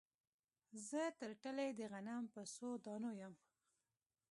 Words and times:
زه 0.87 1.01
ترټلي 1.19 1.69
د 1.75 1.81
غنم 1.91 2.23
په 2.33 2.41
څو 2.55 2.67
دانو 2.85 3.11
یم 3.21 3.33